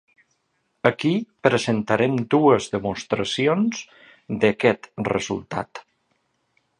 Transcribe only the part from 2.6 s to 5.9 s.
demostracions d'aquest resultat.